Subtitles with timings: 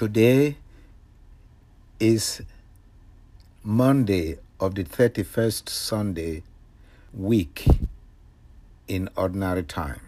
[0.00, 0.56] Today
[1.98, 2.40] is
[3.62, 6.42] Monday of the 31st Sunday
[7.12, 7.66] week
[8.88, 10.00] in ordinary time.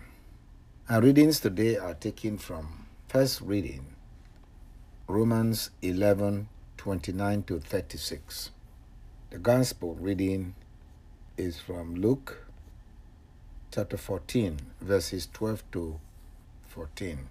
[0.88, 3.84] Our readings today are taken from first reading
[5.08, 6.48] Romans 11
[6.78, 8.50] 29 to 36.
[9.28, 10.54] The gospel reading
[11.36, 12.46] is from Luke
[13.70, 16.00] chapter 14, verses 12 to
[16.68, 17.28] 14.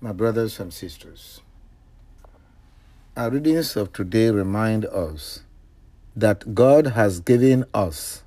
[0.00, 1.40] My brothers and sisters,
[3.16, 5.42] our readings of today remind us
[6.16, 8.24] that God has given us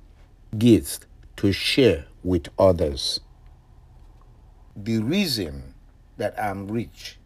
[0.56, 1.00] gifts
[1.36, 3.20] to share with others.
[4.74, 5.74] The reason
[6.16, 7.18] that I'm rich,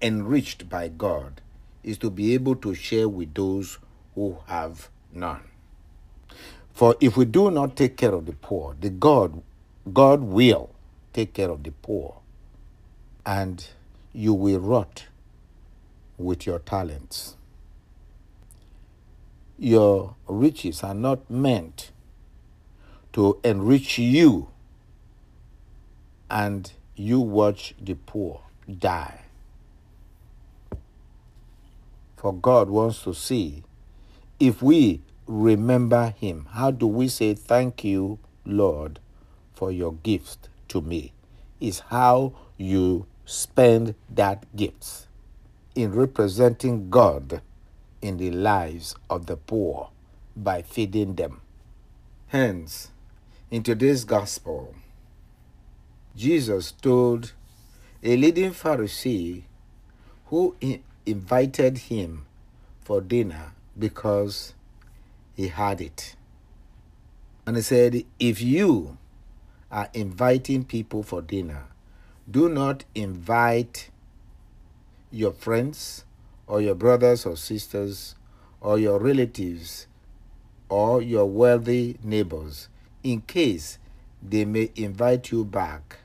[0.00, 1.40] enriched by God,
[1.82, 3.78] is to be able to share with those
[4.14, 5.42] who have none.
[6.74, 9.42] For if we do not take care of the poor, the God,
[9.92, 10.70] God will
[11.12, 12.20] take care of the poor,
[13.26, 13.66] and
[14.12, 15.06] you will rot
[16.18, 17.36] with your talents.
[19.56, 21.90] Your riches are not meant
[23.12, 24.48] to enrich you,
[26.30, 28.42] and you watch the poor
[28.78, 29.22] die.
[32.16, 33.62] For God wants to see
[34.38, 36.46] if we remember Him.
[36.50, 38.98] How do we say, Thank you, Lord,
[39.54, 41.12] for your gift to me?
[41.60, 45.07] Is how you spend that gift
[45.78, 47.40] in representing God
[48.02, 49.90] in the lives of the poor
[50.36, 51.40] by feeding them.
[52.26, 52.90] Hence,
[53.48, 54.74] in today's gospel,
[56.16, 57.32] Jesus told
[58.02, 59.44] a leading Pharisee
[60.26, 60.56] who
[61.06, 62.26] invited him
[62.80, 64.54] for dinner because
[65.36, 66.16] he had it.
[67.46, 68.98] And he said, If you
[69.70, 71.66] are inviting people for dinner,
[72.28, 73.90] do not invite
[75.10, 76.04] your friends
[76.46, 78.14] or your brothers or sisters
[78.60, 79.86] or your relatives
[80.68, 82.68] or your wealthy neighbors
[83.02, 83.78] in case
[84.22, 85.98] they may invite you back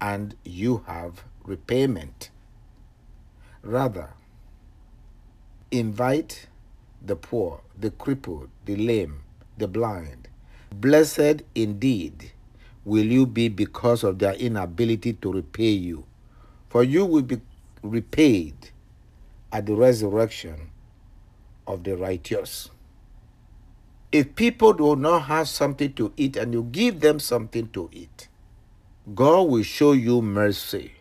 [0.00, 2.30] and you have repayment.
[3.62, 4.10] Rather,
[5.70, 6.46] invite
[7.02, 9.22] the poor, the crippled, the lame,
[9.58, 10.28] the blind.
[10.72, 12.32] Blessed indeed
[12.84, 16.04] will you be because of their inability to repay you,
[16.68, 17.40] for you will be
[17.82, 18.70] repaid
[19.52, 20.70] at the resurrection
[21.66, 22.70] of the righteous.
[24.12, 28.28] If people do not have something to eat and you give them something to eat,
[29.14, 30.94] God will show you mercy.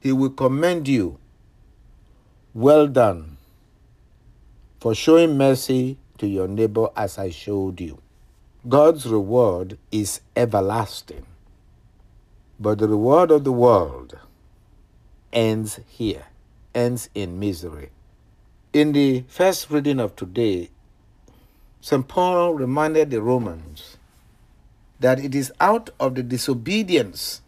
[0.00, 1.18] He will commend you.
[2.52, 3.36] Well done
[4.80, 8.00] for showing mercy to your neighbor as I showed you.
[8.68, 11.26] God's reward is everlasting,
[12.58, 13.99] but the reward of the world
[15.32, 16.26] ends here,
[16.74, 17.90] ends in misery.
[18.72, 20.70] In the first reading of today,
[21.80, 22.06] St.
[22.06, 23.96] Paul reminded the Romans
[25.00, 27.42] that it is out of the disobedience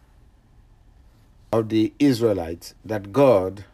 [1.51, 3.65] of the Israelites that God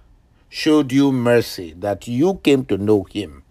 [0.50, 3.44] showed you mercy, that you came to know Him.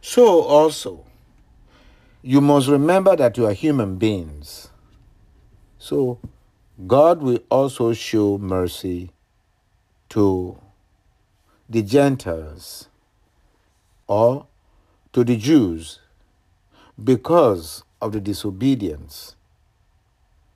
[0.00, 1.04] So also,
[2.22, 4.68] you must remember that you are human beings.
[5.78, 6.18] So,
[6.86, 9.10] God will also show mercy
[10.10, 10.58] to
[11.68, 12.88] the Gentiles
[14.06, 14.46] or
[15.12, 16.00] to the Jews
[17.02, 19.36] because of the disobedience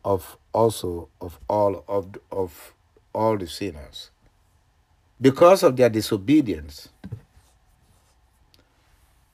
[0.04, 2.75] of also of all of, of
[3.14, 4.10] all the sinners.
[5.20, 6.91] Because of their disobedience,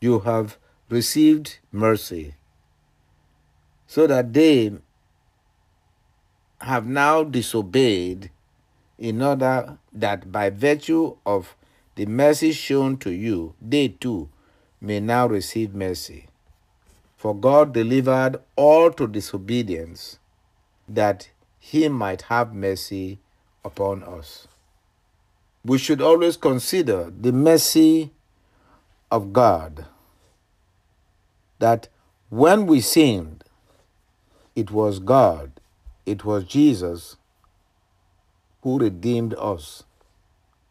[0.00, 0.56] you have
[0.88, 2.34] received mercy
[3.86, 4.72] so that they
[6.60, 8.30] have now disobeyed
[8.98, 11.56] in order that by virtue of
[11.96, 14.28] the mercy shown to you, they too
[14.80, 16.26] may now receive mercy.
[17.16, 20.18] For God delivered all to disobedience,
[20.88, 23.18] that he might have mercy
[23.64, 24.46] upon us.
[25.64, 28.12] We should always consider the mercy
[29.10, 29.86] of God,
[31.58, 31.88] that
[32.28, 33.44] when we sinned,
[34.54, 35.52] it was God,
[36.04, 37.16] it was Jesus
[38.64, 39.84] who redeemed us,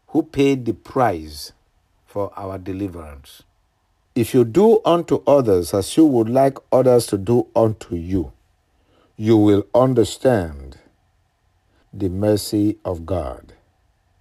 [0.07, 1.51] who paid the price
[2.07, 3.43] for our deliverance.
[4.15, 8.33] If you do unto others as you would like others to do unto you,
[9.15, 10.79] you will understand
[11.93, 13.53] the mercy of God.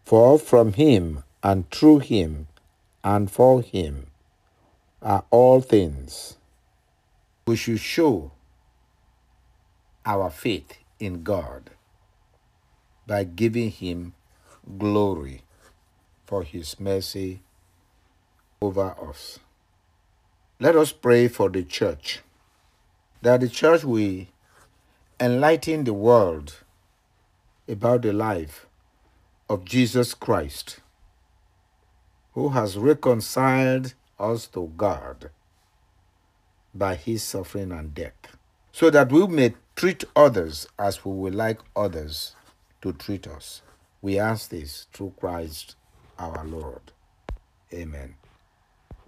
[0.04, 2.48] For from Him and through Him
[3.02, 4.08] and for Him
[5.00, 6.36] are all things.
[7.46, 8.32] We should show
[10.04, 11.70] our faith in God
[13.12, 14.14] by giving Him
[14.78, 15.42] glory
[16.24, 17.42] for his mercy
[18.58, 19.38] over us.
[20.58, 22.20] Let us pray for the church,
[23.20, 24.24] that the church will
[25.20, 26.54] enlighten the world
[27.68, 28.64] about the life
[29.46, 30.80] of Jesus Christ,
[32.32, 35.28] who has reconciled us to God
[36.74, 38.38] by his suffering and death,
[38.72, 42.36] so that we may treat others as we would like others
[42.82, 43.62] to treat us.
[44.02, 45.76] We ask this through Christ
[46.18, 46.92] our Lord.
[47.72, 48.16] Amen.